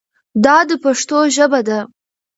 [0.45, 1.79] دا د پښتو ژبه ده.